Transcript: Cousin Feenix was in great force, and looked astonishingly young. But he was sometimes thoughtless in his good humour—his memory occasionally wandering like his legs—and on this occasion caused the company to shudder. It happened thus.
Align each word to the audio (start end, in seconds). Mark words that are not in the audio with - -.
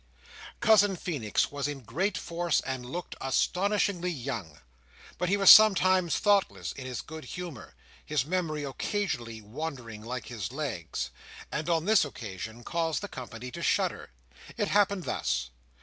Cousin 0.61 0.95
Feenix 0.97 1.51
was 1.51 1.67
in 1.67 1.81
great 1.81 2.17
force, 2.17 2.59
and 2.61 2.83
looked 2.87 3.15
astonishingly 3.21 4.09
young. 4.09 4.57
But 5.19 5.29
he 5.29 5.37
was 5.37 5.51
sometimes 5.51 6.17
thoughtless 6.17 6.71
in 6.71 6.87
his 6.87 7.01
good 7.01 7.23
humour—his 7.23 8.25
memory 8.25 8.63
occasionally 8.63 9.41
wandering 9.41 10.01
like 10.03 10.25
his 10.25 10.51
legs—and 10.51 11.69
on 11.69 11.85
this 11.85 12.03
occasion 12.03 12.63
caused 12.63 13.03
the 13.03 13.07
company 13.07 13.51
to 13.51 13.61
shudder. 13.61 14.09
It 14.57 14.69
happened 14.69 15.03
thus. 15.03 15.51